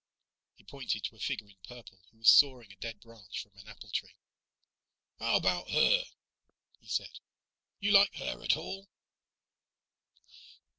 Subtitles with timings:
[0.55, 3.67] He pointed to a figure in purple who was sawing a dead branch from an
[3.67, 4.15] apple tree.
[5.19, 6.05] "How about her?"
[6.79, 7.19] he said.
[7.79, 8.89] "You like her at all?"